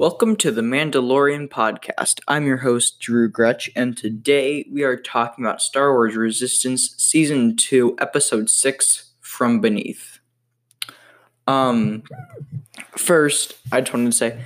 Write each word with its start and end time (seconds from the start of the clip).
Welcome 0.00 0.36
to 0.36 0.50
the 0.50 0.62
Mandalorian 0.62 1.50
podcast. 1.50 2.20
I'm 2.26 2.46
your 2.46 2.56
host, 2.56 3.00
Drew 3.00 3.30
Gretsch, 3.30 3.68
and 3.76 3.94
today 3.94 4.64
we 4.72 4.82
are 4.82 4.96
talking 4.96 5.44
about 5.44 5.60
Star 5.60 5.92
Wars 5.92 6.16
Resistance 6.16 6.94
Season 6.96 7.54
2, 7.54 7.96
Episode 7.98 8.48
6 8.48 9.12
From 9.20 9.60
Beneath. 9.60 10.20
Um, 11.46 12.02
first, 12.96 13.58
I 13.70 13.82
just 13.82 13.92
wanted 13.92 14.12
to 14.12 14.16
say 14.16 14.40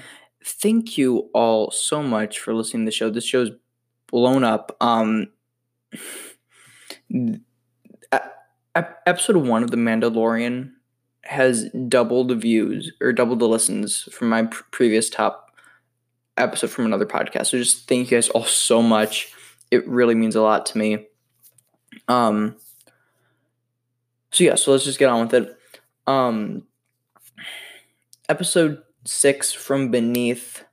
thank 0.45 0.99
you 0.99 1.31
all 1.33 1.71
so 1.71 2.03
much 2.03 2.41
for 2.41 2.53
listening 2.53 2.85
to 2.85 2.89
the 2.89 2.97
show. 2.97 3.09
This 3.09 3.25
show's 3.25 3.53
blown 4.09 4.43
up. 4.43 4.77
Um, 4.81 5.29
episode 8.75 9.37
1 9.37 9.63
of 9.63 9.71
The 9.71 9.77
Mandalorian 9.77 10.73
has 11.23 11.71
doubled 11.89 12.27
the 12.27 12.35
views 12.35 12.93
or 13.01 13.13
doubled 13.13 13.39
the 13.39 13.49
listens 13.49 14.09
from 14.11 14.29
my 14.29 14.43
pr- 14.43 14.65
previous 14.73 15.09
top 15.09 15.44
episode 16.37 16.71
from 16.71 16.87
another 16.87 17.07
podcast. 17.07 17.47
So 17.47 17.59
just 17.59 17.89
thank 17.89 18.11
you 18.11 18.17
guys 18.17 18.29
all 18.29 18.45
so 18.45 18.83
much. 18.83 19.33
It 19.71 19.87
really 19.89 20.15
means 20.15 20.37
a 20.37 20.43
lot 20.43 20.67
to 20.67 20.79
me. 20.79 21.07
Um 22.09 22.57
so 24.33 24.45
yeah, 24.45 24.57
so 24.57 24.73
let's 24.73 24.85
just 24.85 24.99
get 24.99 25.09
on 25.09 25.27
with 25.27 25.35
it. 25.35 25.59
Um 26.07 26.65
episode 28.29 28.83
6 29.05 29.53
from 29.53 29.91
beneath 29.91 30.65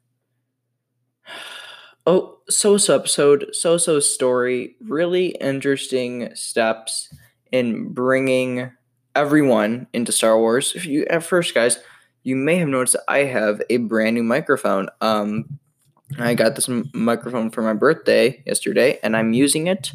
Oh, 2.08 2.40
so-so 2.50 2.96
episode, 2.96 3.50
so-so 3.54 4.00
story, 4.00 4.76
really 4.82 5.28
interesting 5.40 6.34
steps 6.34 7.14
in 7.52 7.94
bringing 7.94 8.72
everyone 9.16 9.86
into 9.94 10.12
Star 10.12 10.38
Wars. 10.40 10.74
If 10.76 10.88
you 10.88 11.06
at 11.12 11.24
first 11.24 11.54
guys, 11.54 11.78
you 12.24 12.36
may 12.36 12.58
have 12.58 12.68
noticed 12.68 12.96
I 13.08 13.20
have 13.20 13.62
a 13.70 13.78
brand 13.78 14.16
new 14.16 14.24
microphone. 14.24 14.90
Um, 15.02 15.60
I 16.20 16.34
got 16.34 16.56
this 16.56 16.70
m- 16.70 16.90
microphone 16.94 17.50
for 17.50 17.62
my 17.62 17.74
birthday 17.74 18.44
yesterday, 18.46 19.00
and 19.04 19.16
I'm 19.16 19.34
using 19.34 19.68
it. 19.68 19.94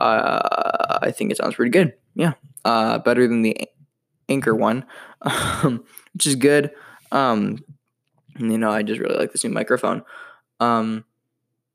Uh, 0.00 0.98
I 1.02 1.10
think 1.10 1.30
it 1.30 1.38
sounds 1.38 1.54
pretty 1.54 1.70
good. 1.70 1.94
Yeah, 2.14 2.32
uh, 2.64 2.98
better 2.98 3.26
than 3.26 3.42
the 3.42 3.56
Anchor 4.28 4.54
one, 4.54 4.84
um, 5.22 5.84
which 6.14 6.26
is 6.26 6.36
good. 6.36 6.72
Um, 7.12 7.64
you 8.38 8.58
know, 8.58 8.70
I 8.70 8.82
just 8.82 9.00
really 9.00 9.16
like 9.16 9.32
this 9.32 9.44
new 9.44 9.50
microphone. 9.50 10.02
Um, 10.60 11.04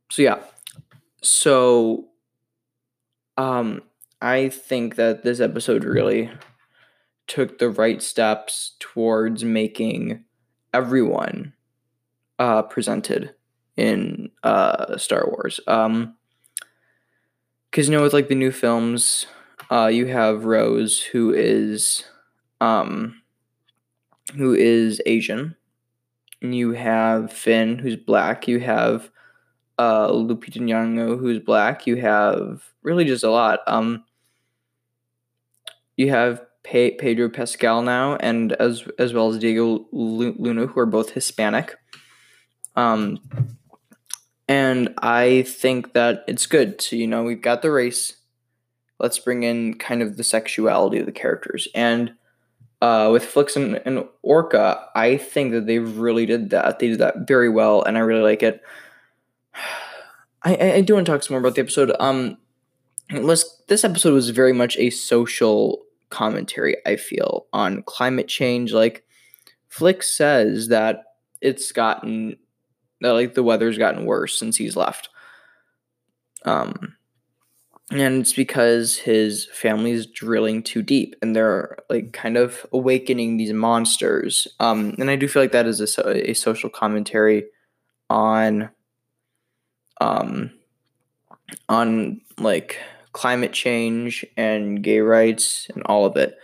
so 0.10 0.22
yeah, 0.22 0.40
so 1.22 2.08
um, 3.38 3.82
I 4.22 4.50
think 4.50 4.96
that 4.96 5.24
this 5.24 5.40
episode 5.40 5.84
really 5.84 6.30
took 7.32 7.60
the 7.60 7.70
right 7.70 8.02
steps 8.02 8.74
towards 8.80 9.46
making 9.46 10.22
everyone 10.74 11.54
uh, 12.40 12.62
presented 12.64 13.34
in 13.78 14.30
uh, 14.44 14.98
Star 14.98 15.26
Wars. 15.28 15.62
Um, 15.66 16.16
because 17.70 17.88
you 17.88 17.96
know, 17.96 18.04
with 18.04 18.12
like 18.12 18.28
the 18.28 18.36
new 18.36 18.52
films, 18.52 19.28
uh, 19.72 19.88
you 19.88 20.08
have 20.08 20.44
Rose, 20.44 21.00
who 21.00 21.34
is, 21.34 22.04
um, 22.60 23.22
who 24.36 24.54
is 24.54 25.02
Asian. 25.06 25.56
And 26.42 26.54
you 26.54 26.74
have 26.74 27.32
Finn, 27.32 27.78
who's 27.78 27.96
black. 27.96 28.46
You 28.46 28.60
have 28.60 29.10
uh, 29.78 30.10
Lupita 30.10 30.58
Nyong'o, 30.58 31.18
who's 31.18 31.40
black. 31.40 31.88
You 31.88 31.96
have 31.96 32.62
really 32.84 33.06
just 33.06 33.24
a 33.24 33.32
lot. 33.32 33.62
Um, 33.68 34.04
you 35.96 36.10
have 36.10 36.42
Pe- 36.64 36.98
Pedro 36.98 37.30
Pascal 37.30 37.82
now, 37.82 38.16
and 38.18 38.54
as 38.54 38.88
as 39.00 39.14
well 39.14 39.30
as 39.30 39.40
Diego 39.40 39.88
Luna, 39.92 40.68
who 40.68 40.80
are 40.80 40.86
both 40.86 41.12
Hispanic. 41.12 41.76
Um, 42.76 43.20
and 44.48 44.94
I 45.00 45.44
think 45.44 45.94
that 45.94 46.24
it's 46.28 46.46
good. 46.46 46.82
So 46.82 46.96
you 46.96 47.08
know, 47.08 47.24
we've 47.24 47.42
got 47.42 47.62
the 47.62 47.72
race. 47.72 48.14
Let's 49.00 49.18
bring 49.18 49.44
in 49.44 49.76
kind 49.76 50.02
of 50.02 50.18
the 50.18 50.24
sexuality 50.24 51.00
of 51.00 51.08
the 51.08 51.12
characters, 51.12 51.68
and 51.74 52.14
uh, 52.82 53.10
with 53.12 53.24
Flix 53.24 53.56
and, 53.56 53.80
and 53.86 54.06
Orka, 54.26 54.84
I 54.96 55.18
think 55.18 55.52
that 55.52 55.68
they 55.68 55.80
really 55.80 56.26
did 56.26 56.50
that. 56.50 56.80
They 56.80 56.88
did 56.90 57.00
that 57.00 57.28
very 57.28 57.48
well, 57.48 57.84
and 57.84 57.98
I 57.98 58.02
really 58.02 58.24
like 58.24 58.44
it. 58.44 58.62
I, 60.44 60.56
I 60.58 60.82
do 60.82 60.96
want 60.96 61.06
to 61.06 61.12
talk 61.12 61.22
some 61.22 61.36
more 61.36 61.40
about 61.40 61.54
the 61.54 61.62
episode. 61.62 61.96
Um, 62.00 62.40
let's, 63.12 63.62
this 63.68 63.84
episode 63.84 64.16
was 64.16 64.32
very 64.32 64.54
much 64.54 64.76
a 64.78 64.90
social 64.90 65.84
commentary, 66.12 66.78
I 66.86 66.98
feel, 66.98 67.48
on 67.54 67.84
climate 67.84 68.28
change. 68.28 68.74
Like, 68.74 69.04
Flick 69.68 70.04
says 70.04 70.68
that 70.68 71.04
it's 71.42 71.72
gotten 71.72 72.38
that 73.02 73.12
like 73.12 73.34
the 73.34 73.44
weather's 73.44 73.78
gotten 73.78 74.06
worse 74.06 74.38
since 74.38 74.58
he's 74.58 74.76
left. 74.76 75.10
Um 76.46 76.96
and 77.90 78.22
it's 78.22 78.34
because 78.34 78.98
his 78.98 79.48
family's 79.54 80.06
drilling 80.06 80.64
too 80.64 80.82
deep 80.82 81.16
and 81.22 81.36
they're 81.36 81.78
like 81.90 82.14
kind 82.14 82.38
of 82.38 82.66
awakening 82.72 83.38
these 83.38 83.54
monsters. 83.54 84.48
Um 84.60 84.96
and 85.00 85.10
I 85.10 85.16
do 85.16 85.28
feel 85.28 85.42
like 85.42 85.52
that 85.54 85.68
is 85.68 85.82
a, 85.98 86.30
a 86.30 86.34
social 86.34 86.70
commentary 86.70 87.46
on 88.10 88.70
um 90.00 90.52
on 91.70 92.22
like 92.38 92.78
climate 93.14 93.54
change 93.54 94.26
and 94.38 94.84
gay 94.84 95.00
rights 95.00 95.68
and 95.74 95.84
all 95.84 96.06
of 96.06 96.16
it. 96.18 96.38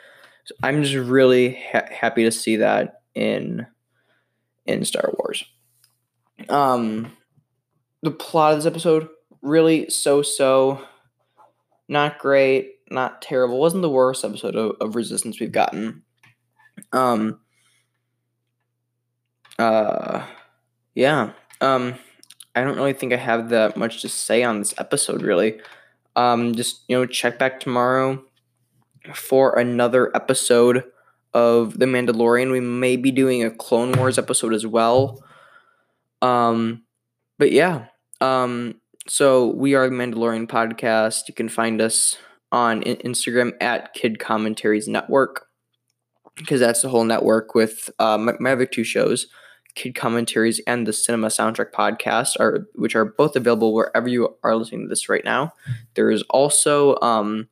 So 0.46 0.56
I'm 0.64 0.84
just 0.84 0.96
really 0.96 1.60
ha- 1.72 1.90
happy 1.90 2.24
to 2.24 2.32
see 2.32 2.58
that 2.58 3.02
in 3.16 3.68
in 4.66 4.86
Star 4.86 5.14
Wars. 5.18 5.46
Um, 6.50 7.12
the 8.02 8.12
plot 8.12 8.54
of 8.54 8.60
this 8.60 8.66
episode 8.66 9.10
really 9.42 9.90
so 9.90 10.22
so, 10.22 10.82
not 11.88 12.20
great, 12.20 12.76
not 12.90 13.22
terrible. 13.22 13.60
wasn't 13.60 13.82
the 13.82 13.90
worst 13.90 14.24
episode 14.24 14.56
of, 14.56 14.76
of 14.82 14.96
Resistance 14.96 15.40
we've 15.40 15.52
gotten. 15.52 16.04
Um. 16.92 17.40
Uh, 19.58 20.24
yeah. 20.94 21.32
Um, 21.62 21.96
I 22.56 22.64
don't 22.64 22.76
really 22.76 22.94
think 22.94 23.14
I 23.14 23.18
have 23.18 23.50
that 23.50 23.76
much 23.76 24.02
to 24.02 24.10
say 24.10 24.44
on 24.44 24.60
this 24.60 24.74
episode. 24.78 25.22
Really, 25.22 25.60
um, 26.18 26.54
just 26.56 26.84
you 26.88 26.98
know, 26.98 27.06
check 27.06 27.40
back 27.40 27.60
tomorrow 27.60 28.22
for 29.14 29.58
another 29.58 30.14
episode 30.16 30.84
of 31.34 31.80
The 31.80 31.86
Mandalorian. 31.86 32.52
We 32.52 32.60
may 32.60 32.98
be 32.98 33.12
doing 33.12 33.44
a 33.44 33.52
Clone 33.52 33.94
Wars 33.94 34.18
episode 34.18 34.54
as 34.54 34.66
well. 34.66 35.24
Um, 36.22 36.84
but 37.38 37.52
yeah. 37.52 37.86
Um, 38.20 38.82
so 39.08 39.48
we 39.48 39.76
are 39.76 39.88
the 39.88 39.96
Mandalorian 39.96 40.48
podcast. 40.48 41.28
You 41.28 41.34
can 41.34 41.48
find 41.48 41.80
us 41.80 42.18
on 42.52 42.82
Instagram 42.82 43.54
at 43.62 43.94
Kid 43.94 44.20
Commentaries 44.20 44.88
Network 44.88 45.46
because 46.36 46.60
that's 46.60 46.82
the 46.82 46.90
whole 46.90 47.04
network 47.04 47.56
with 47.56 47.90
uh, 48.00 48.18
my, 48.18 48.34
my, 48.40 48.52
other 48.52 48.66
two 48.66 48.84
shows, 48.84 49.28
Kid 49.78 49.96
Commentaries 49.96 50.60
and 50.66 50.88
the 50.88 50.92
Cinema 50.92 51.28
Soundtrack 51.28 51.72
Podcast, 51.72 52.40
are 52.40 52.68
which 52.74 52.96
are 52.96 53.06
both 53.06 53.36
available 53.36 53.74
wherever 53.74 54.08
you 54.08 54.36
are 54.44 54.56
listening 54.56 54.82
to 54.82 54.88
this 54.88 55.08
right 55.08 55.24
now. 55.24 55.54
There 55.94 56.10
is 56.10 56.24
also 56.24 57.00
um, 57.02 57.48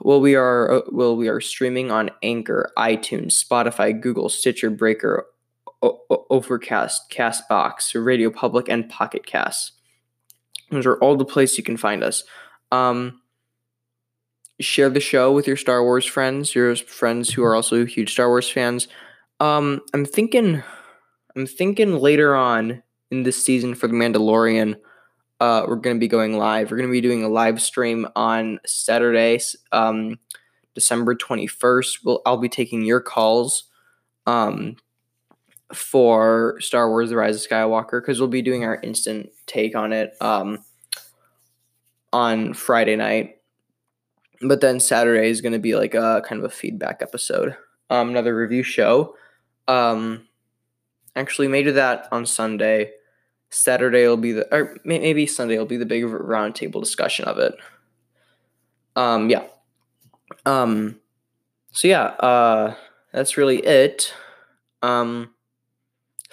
well, 0.00 0.20
we 0.20 0.34
are 0.34 0.70
uh, 0.70 0.80
well, 0.92 1.16
we 1.16 1.28
are 1.28 1.40
streaming 1.40 1.90
on 1.90 2.10
Anchor, 2.22 2.70
iTunes, 2.76 3.42
Spotify, 3.42 3.98
Google, 3.98 4.28
Stitcher, 4.28 4.68
Breaker, 4.68 5.26
Overcast, 6.30 7.10
Castbox, 7.10 8.04
Radio 8.04 8.30
Public, 8.30 8.68
and 8.68 8.88
Pocket 8.88 9.26
Casts. 9.26 9.72
Those 10.70 10.86
are 10.86 10.98
all 10.98 11.16
the 11.16 11.24
places 11.24 11.56
you 11.56 11.64
can 11.64 11.78
find 11.78 12.04
us. 12.04 12.22
Um, 12.70 13.22
share 14.60 14.90
the 14.90 15.00
show 15.00 15.32
with 15.32 15.46
your 15.46 15.56
Star 15.56 15.82
Wars 15.82 16.04
friends, 16.04 16.54
your 16.54 16.76
friends 16.76 17.32
who 17.32 17.42
are 17.42 17.54
also 17.54 17.86
huge 17.86 18.12
Star 18.12 18.28
Wars 18.28 18.50
fans. 18.50 18.88
Um, 19.40 19.80
I'm 19.92 20.04
thinking, 20.04 20.62
I'm 21.36 21.46
thinking 21.46 21.98
later 21.98 22.34
on 22.34 22.82
in 23.10 23.22
this 23.22 23.42
season 23.42 23.74
for 23.74 23.86
the 23.86 23.94
Mandalorian, 23.94 24.76
uh, 25.40 25.64
we're 25.68 25.76
to 25.96 26.00
be 26.00 26.08
going 26.08 26.38
live. 26.38 26.70
We're 26.70 26.78
to 26.88 26.92
be 26.92 27.00
doing 27.00 27.24
a 27.24 27.28
live 27.28 27.60
stream 27.60 28.06
on 28.16 28.60
Saturday, 28.64 29.40
um, 29.72 30.18
December 30.74 31.14
21st. 31.14 31.98
We'll, 32.04 32.22
I'll 32.24 32.36
be 32.36 32.48
taking 32.48 32.82
your 32.82 33.00
calls. 33.00 33.64
Um, 34.26 34.76
for 35.72 36.56
Star 36.60 36.88
Wars: 36.88 37.10
The 37.10 37.16
Rise 37.16 37.44
of 37.44 37.50
Skywalker 37.50 38.00
because 38.00 38.20
we'll 38.20 38.28
be 38.28 38.42
doing 38.42 38.64
our 38.64 38.80
instant 38.82 39.30
take 39.46 39.74
on 39.76 39.92
it 39.92 40.14
um, 40.20 40.58
on 42.12 42.54
Friday 42.54 42.96
night. 42.96 43.36
But 44.40 44.60
then 44.60 44.80
Saturday 44.80 45.28
is 45.28 45.40
to 45.52 45.58
be 45.58 45.74
like 45.74 45.94
a 45.94 46.22
kind 46.26 46.42
of 46.42 46.50
a 46.50 46.54
feedback 46.54 46.98
episode, 47.00 47.56
um, 47.90 48.10
another 48.10 48.36
review 48.36 48.62
show. 48.62 49.14
Um, 49.68 50.28
actually, 51.16 51.48
maybe 51.48 51.70
that 51.72 52.08
on 52.12 52.26
Sunday. 52.26 52.92
Saturday 53.50 54.06
will 54.08 54.16
be 54.16 54.32
the, 54.32 54.52
or 54.54 54.76
maybe 54.84 55.26
Sunday 55.26 55.56
will 55.58 55.64
be 55.64 55.76
the 55.76 55.86
big 55.86 56.02
roundtable 56.04 56.80
discussion 56.82 57.24
of 57.26 57.38
it. 57.38 57.54
Um, 58.96 59.30
yeah. 59.30 59.44
Um, 60.44 61.00
so 61.70 61.88
yeah, 61.88 62.04
uh, 62.04 62.74
that's 63.12 63.36
really 63.36 63.58
it. 63.58 64.12
Um, 64.82 65.30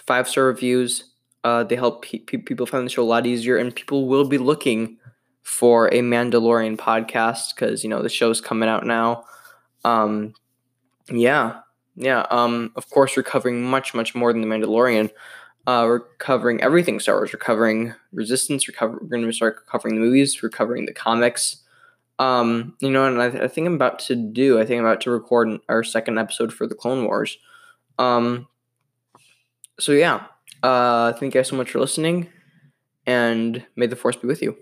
five 0.05 0.27
star 0.27 0.45
reviews. 0.45 1.05
Uh, 1.43 1.63
they 1.63 1.75
help 1.75 2.03
pe- 2.03 2.19
pe- 2.19 2.37
people 2.37 2.65
find 2.65 2.85
the 2.85 2.89
show 2.89 3.01
a 3.01 3.05
lot 3.05 3.25
easier, 3.25 3.57
and 3.57 3.75
people 3.75 4.07
will 4.07 4.27
be 4.27 4.37
looking 4.37 4.97
for 5.41 5.87
a 5.87 5.99
Mandalorian 6.01 6.77
podcast 6.77 7.55
because 7.55 7.83
you 7.83 7.89
know 7.89 8.01
the 8.01 8.09
show's 8.09 8.41
coming 8.41 8.69
out 8.69 8.85
now. 8.85 9.23
Um, 9.83 10.33
yeah, 11.11 11.61
yeah. 11.95 12.25
Um, 12.29 12.71
of 12.75 12.89
course, 12.89 13.15
we're 13.15 13.23
covering 13.23 13.63
much, 13.63 13.93
much 13.93 14.15
more 14.15 14.31
than 14.31 14.41
the 14.41 14.47
Mandalorian. 14.47 15.11
Uh, 15.67 15.83
we're 15.85 15.99
covering 16.17 16.61
everything 16.61 16.99
Star 16.99 17.15
Wars. 17.15 17.31
We're 17.33 17.39
covering 17.39 17.93
Resistance. 18.11 18.67
We're, 18.67 18.73
cover- 18.73 18.99
we're 19.01 19.07
going 19.07 19.25
to 19.25 19.33
start 19.33 19.67
covering 19.67 19.95
the 19.95 20.01
movies. 20.01 20.41
We're 20.41 20.49
covering 20.49 20.85
the 20.85 20.93
comics. 20.93 21.57
Um, 22.19 22.75
you 22.79 22.89
know, 22.89 23.05
and 23.05 23.21
I, 23.21 23.45
I, 23.45 23.47
think 23.47 23.67
I'm 23.67 23.73
about 23.73 23.99
to 23.99 24.15
do. 24.15 24.59
I 24.59 24.65
think 24.65 24.79
I'm 24.79 24.85
about 24.85 25.01
to 25.01 25.11
record 25.11 25.59
our 25.69 25.83
second 25.83 26.19
episode 26.19 26.53
for 26.53 26.67
the 26.67 26.75
Clone 26.75 27.05
Wars. 27.05 27.37
Um, 27.97 28.47
so 29.79 29.91
yeah, 29.91 30.25
uh, 30.61 31.13
thank 31.13 31.33
you 31.33 31.39
guys 31.39 31.47
so 31.47 31.55
much 31.55 31.71
for 31.71 31.79
listening, 31.79 32.29
and 33.07 33.65
may 33.75 33.87
the 33.87 33.95
force 33.95 34.15
be 34.15 34.27
with 34.27 34.43
you. 34.43 34.55